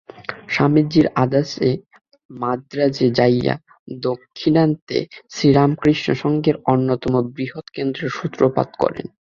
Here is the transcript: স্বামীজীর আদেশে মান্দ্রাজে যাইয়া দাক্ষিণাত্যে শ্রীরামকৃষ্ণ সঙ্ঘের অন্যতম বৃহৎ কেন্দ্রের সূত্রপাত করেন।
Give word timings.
স্বামীজীর 0.47 1.07
আদেশে 1.15 1.69
মান্দ্রাজে 2.29 3.07
যাইয়া 3.17 3.55
দাক্ষিণাত্যে 4.01 4.97
শ্রীরামকৃষ্ণ 5.33 6.07
সঙ্ঘের 6.23 6.55
অন্যতম 6.65 7.13
বৃহৎ 7.35 7.65
কেন্দ্রের 7.75 8.11
সূত্রপাত 8.17 8.69
করেন। 8.79 9.05